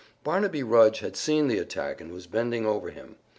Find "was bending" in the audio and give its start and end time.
2.11-2.65